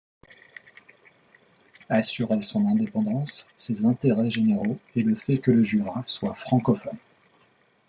Assurer 1.89 2.41
son 2.41 2.65
indépendance, 2.65 3.45
ses 3.55 3.85
intérêts 3.85 4.31
généraux 4.31 4.79
et 4.95 5.03
le 5.03 5.13
fait 5.13 5.37
que 5.37 5.51
le 5.51 5.63
Jura 5.63 6.03
soit 6.07 6.33
francophone. 6.33 6.97